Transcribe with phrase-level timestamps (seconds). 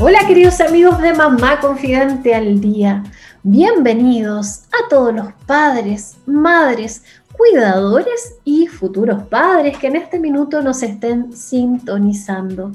[0.00, 3.02] Hola queridos amigos de Mamá Confidente al Día.
[3.42, 10.84] Bienvenidos a todos los padres, madres, cuidadores y futuros padres que en este minuto nos
[10.84, 12.70] estén sintonizando.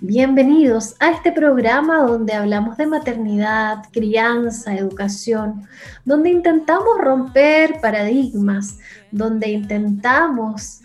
[0.00, 5.68] Bienvenidos a este programa donde hablamos de maternidad, crianza, educación,
[6.06, 8.78] donde intentamos romper paradigmas,
[9.10, 10.80] donde intentamos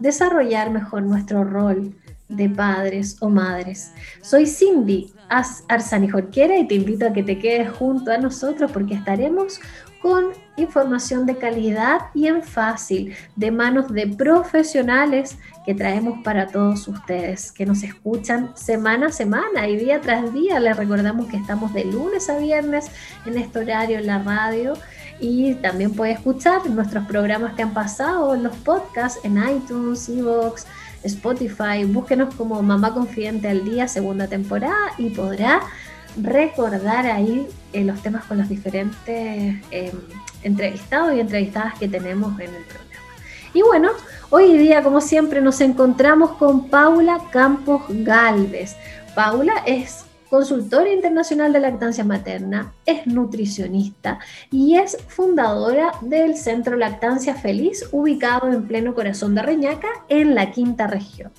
[0.00, 1.94] desarrollar mejor nuestro rol
[2.28, 3.92] de padres o madres.
[4.22, 8.94] Soy Cindy Arzani Jorquera y te invito a que te quedes junto a nosotros porque
[8.94, 9.60] estaremos
[10.00, 15.36] con información de calidad y en fácil, de manos de profesionales
[15.66, 20.60] que traemos para todos ustedes, que nos escuchan semana a semana y día tras día.
[20.60, 22.90] Les recordamos que estamos de lunes a viernes
[23.26, 24.74] en este horario en la radio
[25.20, 30.66] y también puede escuchar nuestros programas que han pasado los podcasts en iTunes, Evox,
[31.02, 35.60] Spotify, búsquenos como Mamá Confidente al Día, segunda temporada, y podrá
[36.20, 39.92] recordar ahí eh, los temas con los diferentes em,
[40.42, 42.88] entrevistados y entrevistadas que tenemos en el programa.
[43.54, 43.90] Y bueno,
[44.30, 48.76] hoy día, como siempre, nos encontramos con Paula Campos Galvez.
[49.14, 54.18] Paula es consultora internacional de lactancia materna, es nutricionista
[54.50, 60.50] y es fundadora del Centro Lactancia Feliz, ubicado en pleno corazón de Reñaca, en la
[60.50, 61.30] quinta región.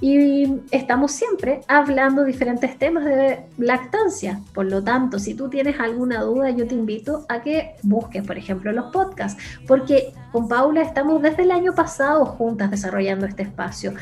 [0.00, 4.40] Y estamos siempre hablando diferentes temas de lactancia.
[4.54, 8.38] Por lo tanto, si tú tienes alguna duda, yo te invito a que busques, por
[8.38, 13.94] ejemplo, los podcasts, porque con Paula estamos desde el año pasado juntas desarrollando este espacio.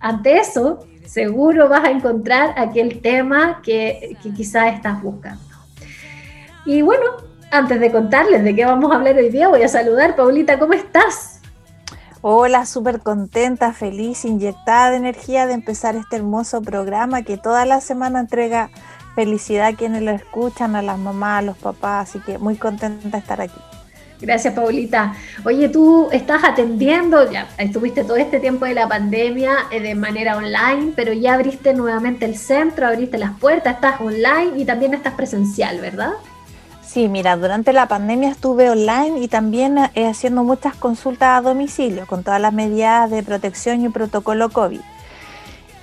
[0.00, 5.42] Ante eso, seguro vas a encontrar aquel tema que, quizás estás buscando.
[6.64, 7.04] Y bueno,
[7.50, 10.16] antes de contarles de qué vamos a hablar hoy día, voy a saludar.
[10.16, 11.40] Paulita, ¿cómo estás?
[12.22, 17.80] Hola, súper contenta, feliz, inyectada de energía de empezar este hermoso programa que toda la
[17.80, 18.70] semana entrega
[19.14, 23.08] felicidad a quienes lo escuchan, a las mamás, a los papás, así que muy contenta
[23.08, 23.60] de estar aquí.
[24.20, 25.14] Gracias, Paulita.
[25.44, 30.36] Oye, tú estás atendiendo, ya estuviste todo este tiempo de la pandemia eh, de manera
[30.36, 35.14] online, pero ya abriste nuevamente el centro, abriste las puertas, estás online y también estás
[35.14, 36.12] presencial, ¿verdad?
[36.82, 42.06] Sí, mira, durante la pandemia estuve online y también eh, haciendo muchas consultas a domicilio
[42.06, 44.80] con todas las medidas de protección y protocolo COVID.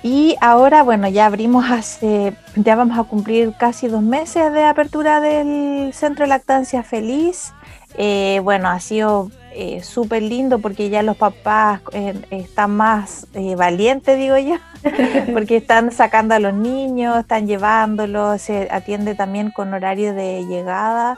[0.04, 5.18] Y ahora, bueno, ya abrimos hace, ya vamos a cumplir casi dos meses de apertura
[5.22, 7.54] del Centro de Lactancia Feliz.
[7.96, 14.18] Eh, bueno, ha sido eh, súper lindo porque ya los papás eh, están más valientes,
[14.18, 14.56] digo yo,
[15.32, 21.16] porque están sacando a los niños, están llevándolos, se atiende también con horario de llegada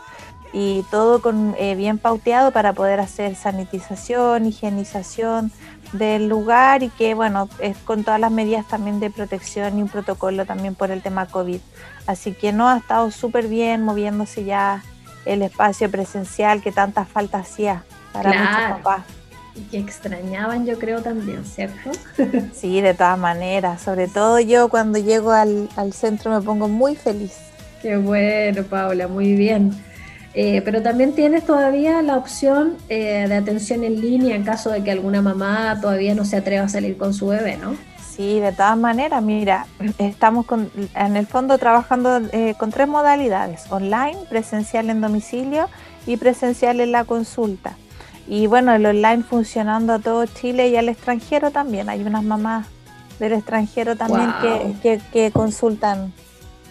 [0.53, 5.51] y todo con bien pauteado para poder hacer sanitización, higienización
[5.93, 9.89] del lugar y que bueno, es con todas las medidas también de protección y un
[9.89, 11.61] protocolo también por el tema COVID.
[12.07, 14.83] Así que no ha estado súper bien moviéndose ya
[15.25, 19.03] el espacio presencial que tanta falta hacía para muchos papás.
[19.55, 21.91] Y que extrañaban, yo creo también, ¿cierto?
[22.53, 23.83] sí, de todas maneras.
[23.83, 27.33] Sobre todo yo cuando llego al, centro me pongo muy feliz.
[27.81, 29.73] Qué bueno, Paula, muy bien.
[30.39, 34.85] Eh, pero también tienes todavía la opción eh, de atención en línea en caso de
[34.85, 37.75] que alguna mamá todavía no se atreva a salir con su bebé, ¿no?
[38.07, 39.67] Sí, de todas maneras, mira,
[39.97, 40.45] estamos
[40.95, 45.71] en el fondo trabajando eh, con tres modalidades, online, presencial en domicilio
[46.07, 47.79] y presencial en la consulta.
[48.29, 51.89] Y bueno, el online funcionando a todo Chile y al extranjero también.
[51.89, 52.67] Hay unas mamás
[53.19, 54.35] del extranjero también
[54.83, 56.13] que, consultan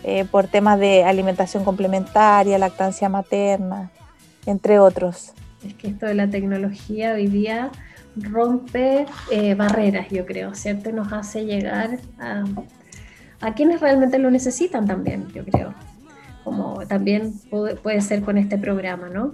[0.08, 3.90] eh, por temas de alimentación complementaria, lactancia materna,
[4.46, 5.34] entre otros.
[5.66, 7.72] Es que esto de la tecnología hoy día
[8.16, 10.92] rompe eh, barreras, yo creo, ¿cierto?
[10.92, 12.44] Nos hace llegar a,
[13.42, 15.74] a, quienes realmente lo necesitan también, yo creo,
[16.44, 19.34] como también puede, ser con este programa, ¿no?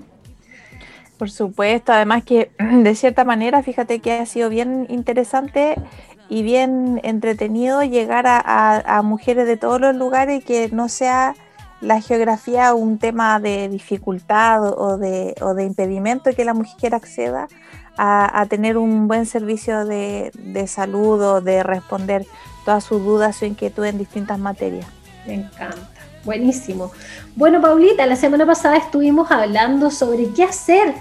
[1.17, 5.75] Por supuesto, además que de cierta manera, fíjate que ha sido bien interesante
[6.31, 11.35] y bien entretenido llegar a, a, mujeres de todos los lugares que no sea
[11.81, 17.49] la geografía un tema de dificultad o de, o de impedimento que la mujer acceda
[17.97, 22.25] a, tener un buen servicio de, de salud o de responder
[22.63, 24.87] todas sus dudas o inquietudes en distintas materias.
[25.27, 25.89] Me encanta.
[26.23, 26.93] Buenísimo.
[27.35, 30.93] Bueno, Paulita, la semana pasada estuvimos hablando sobre qué hacer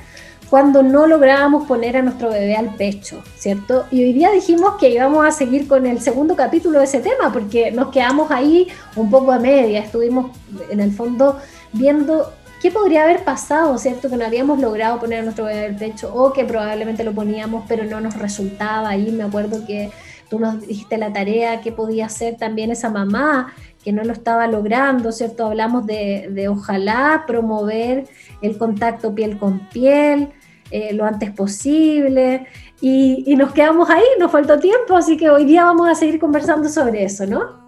[0.51, 3.87] cuando no lográbamos poner a nuestro bebé al pecho, ¿cierto?
[3.93, 7.33] Y hoy día dijimos que íbamos a seguir con el segundo capítulo de ese tema,
[7.33, 8.67] porque nos quedamos ahí
[8.97, 10.37] un poco a media, estuvimos
[10.69, 11.39] en el fondo
[11.73, 14.11] viendo qué podría haber pasado, ¿cierto?
[14.11, 17.65] Que no habíamos logrado poner a nuestro bebé al pecho o que probablemente lo poníamos
[17.69, 18.91] pero no nos resultaba.
[18.91, 19.91] Ahí me acuerdo que
[20.29, 24.47] tú nos dijiste la tarea, qué podía hacer también esa mamá que no lo estaba
[24.47, 25.47] logrando, ¿cierto?
[25.47, 28.07] Hablamos de, ojalá promover
[28.43, 30.31] el contacto piel con piel
[30.71, 32.47] eh, lo antes posible
[32.81, 36.19] y, y nos quedamos ahí, nos faltó tiempo, así que hoy día vamos a seguir
[36.19, 37.60] conversando sobre eso, ¿no?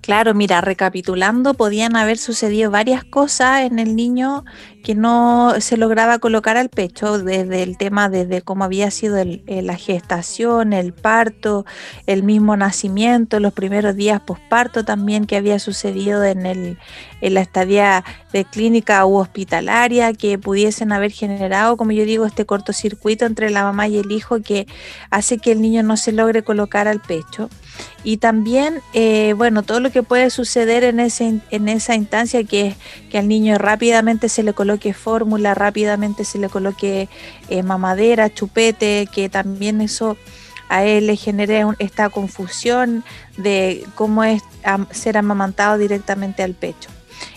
[0.00, 4.44] Claro, mira, recapitulando, podían haber sucedido varias cosas en el niño
[4.82, 9.40] que no se lograba colocar al pecho, desde el tema, desde cómo había sido eh,
[9.62, 11.64] la gestación, el parto,
[12.06, 16.78] el mismo nacimiento, los primeros días posparto también que había sucedido en, el,
[17.20, 22.44] en la estadía de clínica u hospitalaria, que pudiesen haber generado, como yo digo, este
[22.44, 24.66] cortocircuito entre la mamá y el hijo que
[25.10, 27.48] hace que el niño no se logre colocar al pecho.
[28.04, 32.74] Y también, eh, bueno, todo lo que puede suceder en, ese, en esa instancia, que
[33.12, 37.10] que al niño rápidamente se le coloque fórmula, rápidamente se le coloque
[37.50, 40.16] eh, mamadera, chupete, que también eso
[40.70, 43.04] a él le genere esta confusión
[43.36, 44.42] de cómo es
[44.92, 46.88] ser amamantado directamente al pecho.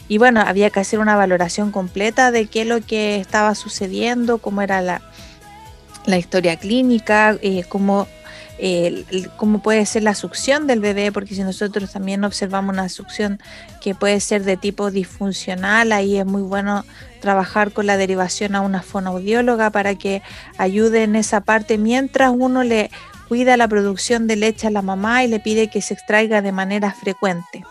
[0.07, 4.37] Y bueno, había que hacer una valoración completa de qué es lo que estaba sucediendo,
[4.37, 5.01] cómo era la,
[6.05, 8.07] la historia clínica, eh, cómo
[9.37, 13.39] cómo puede ser la succión del bebé, porque si nosotros también observamos una succión
[13.81, 16.85] que puede ser de tipo disfuncional, ahí es muy bueno
[17.19, 20.21] trabajar con la derivación a una fonoaudióloga para que
[20.57, 22.91] ayude en esa parte mientras uno le
[23.27, 26.51] cuida la producción de leche a la mamá y le pide que se extraiga de
[26.51, 27.63] manera frecuente.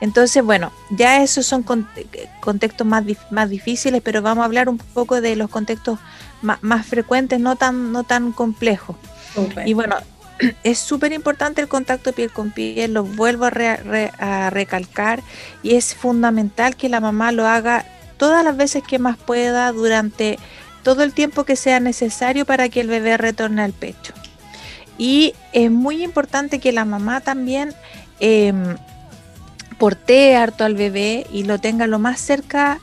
[0.00, 1.64] Entonces, bueno, ya esos son
[2.40, 5.98] contextos más, más difíciles, pero vamos a hablar un poco de los contextos
[6.42, 8.96] más, frecuentes, no tan, no tan complejos.
[9.64, 9.96] Y bueno,
[10.62, 15.22] es súper importante el contacto piel con piel, lo vuelvo a, recalcar
[15.62, 17.84] y es fundamental que la mamá lo haga
[18.16, 20.38] todas las veces que más pueda durante
[20.82, 24.12] todo el tiempo que sea necesario para que el bebé retorne al pecho.
[24.96, 27.74] Y es muy importante que la mamá también
[28.18, 28.52] eh,
[29.78, 32.80] portee harto al bebé y lo tenga lo más cerca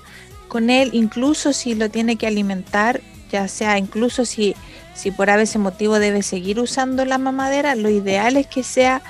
[0.48, 4.56] con él, incluso si lo tiene que alimentar, ya sea incluso si
[4.96, 9.02] si por ese motivo debe seguir usando la mamadera, lo ideal es que sea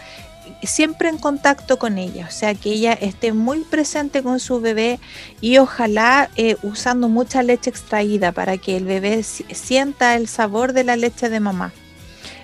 [0.63, 4.99] siempre en contacto con ella, o sea, que ella esté muy presente con su bebé
[5.41, 10.83] y ojalá eh, usando mucha leche extraída para que el bebé sienta el sabor de
[10.83, 11.71] la leche de mamá.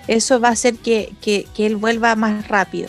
[0.08, 2.88] Eso va a hacer que, que él vuelva más rápido.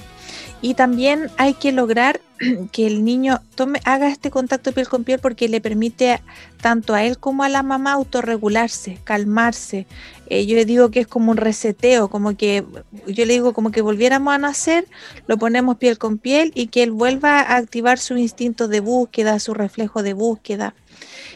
[0.63, 2.21] Y también hay que lograr
[2.71, 6.21] que el niño tome, haga este contacto piel con piel porque le permite
[6.61, 9.87] tanto a él como a la mamá autorregularse, calmarse.
[10.27, 12.63] Eh, yo le digo que es como un reseteo, como que
[13.07, 14.87] yo le digo como que volviéramos a nacer,
[15.27, 19.39] lo ponemos piel con piel y que él vuelva a activar su instinto de búsqueda,
[19.39, 20.75] su reflejo de búsqueda.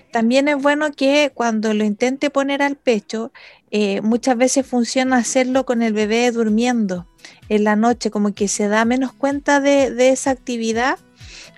[0.09, 3.33] También es bueno que cuando lo intente poner al pecho,
[3.71, 7.07] eh, muchas veces funciona hacerlo con el bebé durmiendo
[7.49, 10.99] en la noche, como que se da menos cuenta de, esa actividad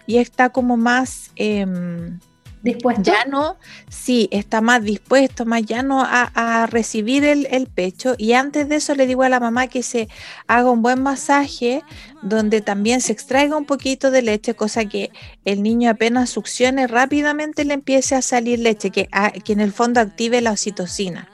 [0.06, 1.31] y está como más...
[1.36, 2.19] Em,
[2.61, 3.04] ¿Dispuesto?
[3.04, 3.56] Ya no,
[3.87, 8.16] sí, está más dispuesto, más ya no a, recibir el, el, pecho.
[8.18, 10.09] Y antes de eso le digo a la mamá que se
[10.45, 11.83] haga un buen masaje
[12.21, 15.09] donde también se extraiga un poquito de leche, cosa que
[15.45, 19.07] el niño apenas succione rápidamente le empiece a salir leche, que,
[19.45, 21.30] que en el fondo active la oxitocina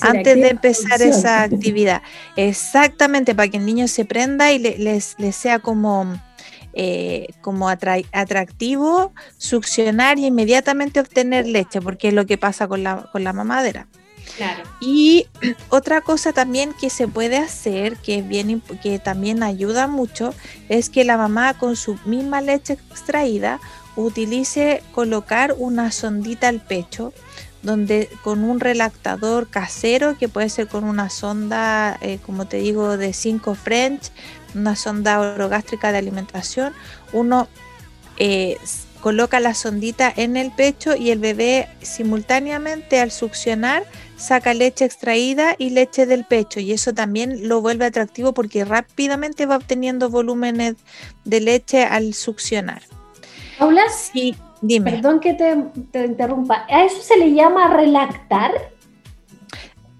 [0.00, 2.02] antes de empezar esa actividad.
[2.36, 6.20] Exactamente, para que el niño se prenda y le, sea como,
[6.72, 13.08] eh, como atractivo succionar y inmediatamente obtener leche, porque es lo que pasa con la,
[13.12, 13.86] con la mamadera.
[14.80, 15.26] Y
[15.70, 20.34] otra cosa también que se puede hacer, que, es bien, que también ayuda mucho,
[20.68, 23.60] es que la mamá con su misma leche extraída
[23.96, 27.12] utilice colocar una sondita al pecho
[27.66, 32.96] donde con un relactador casero, que puede ser con una sonda, eh, como te digo,
[32.96, 34.12] de 5 French,
[34.54, 36.72] una sonda orogástrica de alimentación,
[37.12, 37.48] uno
[38.18, 38.56] eh,
[39.00, 43.84] coloca la sondita en el pecho y el bebé simultáneamente al succionar
[44.16, 49.44] saca leche extraída y leche del pecho y eso también lo vuelve atractivo porque rápidamente
[49.44, 50.76] va obteniendo volúmenes
[51.24, 52.82] de leche al succionar.
[53.58, 54.34] Paula, sí,
[54.84, 56.66] Perdón que te, interrumpa.
[56.68, 58.52] ¿A eso se le llama relactar?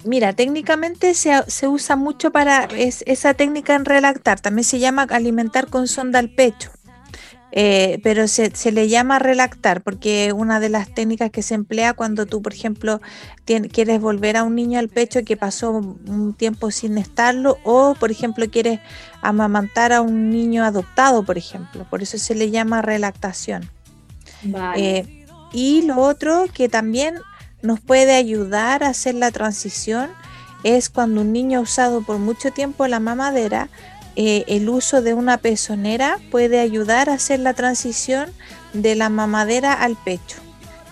[0.04, 4.40] Mira, técnicamente se, usa mucho para esa técnica en relactar.
[4.40, 6.70] También se llama alimentar con sonda al pecho.
[7.52, 12.26] eh, pero se, le llama relactar porque una de las técnicas que se emplea cuando
[12.26, 13.00] tú, por ejemplo,
[13.44, 18.10] quieres volver a un niño al pecho que pasó un tiempo sin estarlo o, por
[18.10, 18.80] ejemplo, quieres
[19.22, 21.86] amamantar a un niño adoptado, por ejemplo.
[21.88, 23.75] Por eso se le llama relactación.
[24.76, 27.16] Eh, y lo otro que también
[27.62, 30.10] nos puede ayudar a hacer la transición
[30.64, 33.68] es cuando un niño ha usado por mucho tiempo la mamadera,
[34.16, 38.30] eh, el uso de una pezonera puede ayudar a hacer la transición
[38.72, 40.45] de la mamadera al pecho.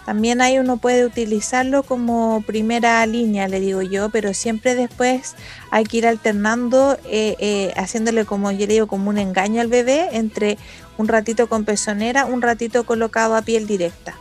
[0.05, 5.35] También ahí uno puede utilizarlo como primera línea, le digo yo, pero siempre después
[5.71, 9.69] hay que ir alternando, eh, eh, haciéndole como yo le digo, como un engaño al
[9.69, 10.59] bebé entre
[10.99, 14.15] un ratito con pezonera, un ratito colocado a piel directa.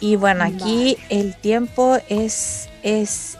[0.00, 3.38] Y bueno, aquí el tiempo es, es,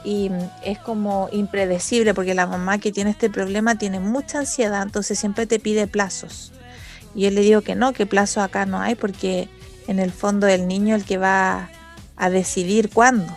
[0.64, 5.46] es como impredecible porque la mamá que tiene este problema tiene mucha ansiedad, entonces siempre
[5.46, 6.52] te pide plazos.
[7.16, 9.48] Y yo le digo que no, que plazo acá no hay porque
[9.86, 11.70] en el fondo el niño el que va
[12.16, 13.36] a decidir cuándo.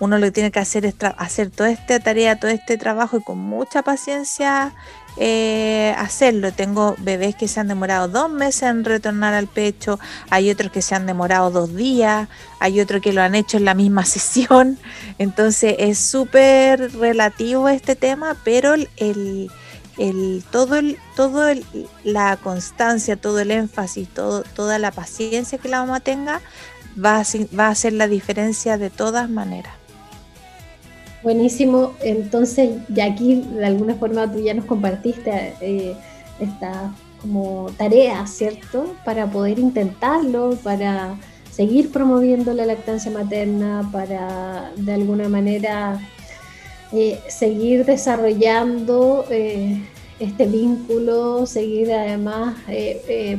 [0.00, 3.22] Uno lo que tiene que hacer es hacer toda esta tarea, todo este trabajo y
[3.22, 4.74] con mucha paciencia
[5.16, 6.52] eh, hacerlo.
[6.52, 10.00] Tengo bebés que se han demorado dos meses en retornar al pecho,
[10.30, 13.64] hay otros que se han demorado dos días, hay otros que lo han hecho en
[13.64, 14.78] la misma sesión.
[15.18, 19.50] Entonces es súper relativo este tema, pero el, el,
[20.50, 21.42] todo, el, todo
[22.02, 26.40] la constancia, todo el énfasis, todo, toda la paciencia que la mamá tenga
[26.98, 27.22] va
[27.58, 29.72] va a hacer la diferencia de todas maneras.
[31.22, 35.96] Buenísimo, entonces ya aquí de alguna forma tú ya nos compartiste eh,
[36.38, 38.94] esta como tarea, ¿cierto?
[39.06, 41.16] Para poder intentarlo, para
[41.50, 45.98] seguir promoviendo la lactancia materna, para de alguna manera
[46.94, 49.82] eh, seguir desarrollando eh,
[50.20, 52.54] este vínculo, seguir además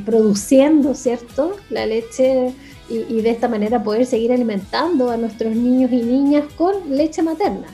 [0.05, 1.55] produciendo, ¿cierto?
[1.69, 2.53] La leche
[2.89, 7.67] y, de esta manera poder seguir alimentando a nuestros niños y niñas con leche materna.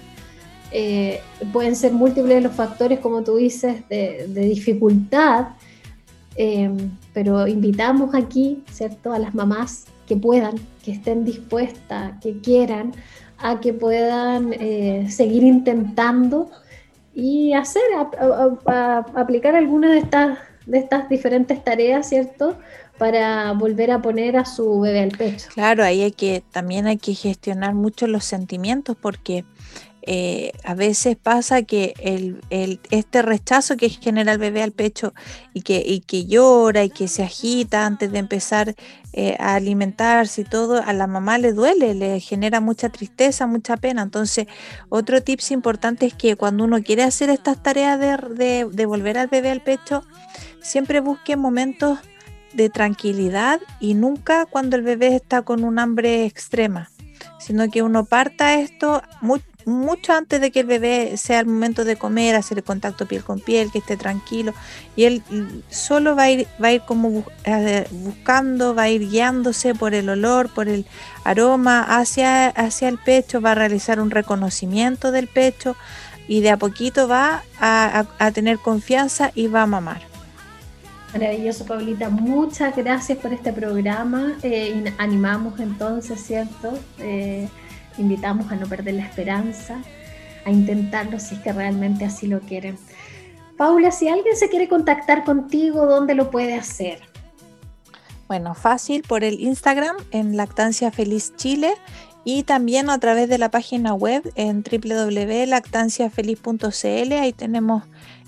[0.72, 1.20] Eh,
[1.52, 5.50] pueden ser múltiples los factores, como tú dices, de, dificultad,
[6.38, 6.72] eh,
[7.14, 12.94] pero invitamos aquí, ¿cierto?, a las mamás que puedan, que estén dispuestas, que quieran,
[13.42, 16.50] a que puedan eh, seguir intentando
[17.14, 17.84] y hacer,
[19.16, 22.58] aplicar algunas de estas, de estas diferentes tareas, ¿cierto?
[23.02, 25.48] para volver a poner a su bebé al pecho.
[25.56, 29.44] Claro, ahí hay que también hay que gestionar mucho los sentimientos porque
[30.04, 31.94] eh, a veces pasa que
[32.90, 35.14] este rechazo que genera el bebé al pecho
[35.54, 38.76] y que, llora y que se agita antes de empezar
[39.14, 43.78] eh, a alimentarse y todo, a la mamá le duele, le genera mucha tristeza, mucha
[43.78, 44.02] pena.
[44.02, 44.48] Entonces,
[44.90, 49.28] otro tips importante es que cuando uno quiere hacer estas tareas de, de volver al
[49.28, 50.04] bebé al pecho,
[50.62, 52.00] siempre busque momentos
[52.54, 56.90] de tranquilidad y nunca cuando el bebé está con un hambre extrema,
[57.40, 59.51] sino que uno parta esto mucho
[60.10, 63.40] antes de que el bebé sea el momento de comer, hacer el contacto piel con
[63.40, 64.54] piel, que esté tranquilo
[64.96, 65.24] y él
[65.70, 69.94] solo va a ir, va a ir como eh, buscando, va a ir guiándose por
[69.94, 70.86] el olor, por el
[71.24, 75.76] aroma hacia, hacia el pecho, va a realizar un reconocimiento del pecho
[76.28, 80.12] y de a poquito va a tener confianza y va a mamar.
[81.14, 82.10] Maravilloso, Paulita.
[82.10, 84.38] Muchas gracias por este programa.
[84.44, 86.78] Eh, animamos entonces, ¿cierto?
[87.00, 87.50] Eh,
[87.98, 89.82] invitamos a no perder la esperanza,
[90.46, 92.78] a intentarlo si es que realmente así lo quieren.
[93.58, 97.00] Paula, si alguien se quiere contactar contigo, ¿dónde lo puede hacer?
[98.28, 101.76] Bueno, fácil por el Instagram en Lactancia Feliz Chile
[102.24, 107.14] y también a través de la página web en www.lactanciafeliz.cl.
[107.14, 107.84] Ahí tenemos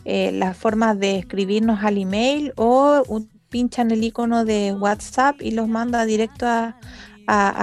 [0.05, 3.03] eh, las formas de escribirnos al email o
[3.49, 6.75] pinchan el icono de WhatsApp y los manda directo a,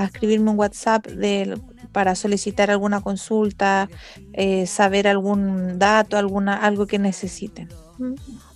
[0.04, 1.06] escribirme un WhatsApp
[1.92, 3.88] para solicitar alguna consulta,
[4.32, 7.68] eh, saber algún dato, alguna, algo que necesiten.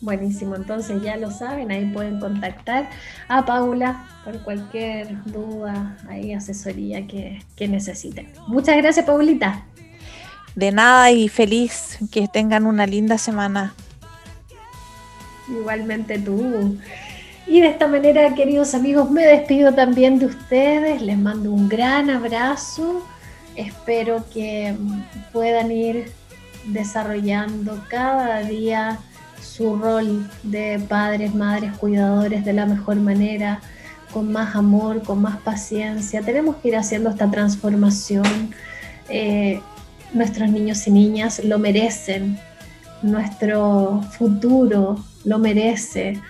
[0.01, 2.89] Buenísimo, entonces ya lo saben, ahí pueden contactar
[3.29, 8.33] a Paula por cualquier duda, ahí asesoría que, que necesiten.
[8.47, 9.67] Muchas gracias, Paulita.
[10.55, 13.75] De nada y feliz que tengan una linda semana.
[15.49, 16.79] Igualmente tú.
[17.47, 21.03] Y de esta manera, queridos amigos, me despido también de ustedes.
[21.03, 23.03] Les mando un gran abrazo.
[23.57, 24.75] Espero que
[25.33, 26.13] puedan ir
[26.67, 28.99] desarrollando cada día
[29.43, 33.61] su rol de padres, madres, cuidadores de la mejor manera,
[34.13, 36.23] con más amor, con más paciencia.
[36.23, 38.55] Tenemos que ir haciendo esta transformación.
[39.09, 39.61] Eh,
[40.13, 42.39] nuestros niños y niñas lo merecen,
[43.03, 46.21] nuestro futuro lo merece,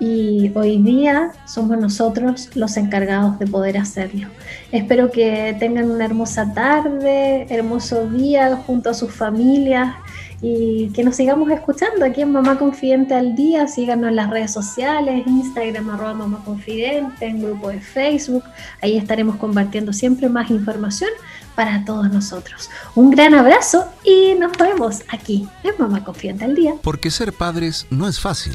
[0.00, 4.28] y hoy día somos nosotros los encargados de poder hacerlo.
[4.72, 9.94] Espero que tengan una hermosa tarde, hermoso día junto a sus familias
[10.42, 13.66] y que nos sigamos escuchando aquí en Mamá Confidente al Día.
[13.66, 18.44] Síganos en las redes sociales, Instagram arroba Mamá Confidente, en grupo de Facebook.
[18.82, 21.10] Ahí estaremos compartiendo siempre más información
[21.54, 22.68] para todos nosotros.
[22.94, 26.74] Un gran abrazo y nos vemos aquí en Mamá Confidente al Día.
[26.82, 28.54] Porque ser padres no es fácil.